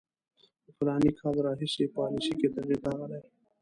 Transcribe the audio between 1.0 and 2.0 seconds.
کال راهیسې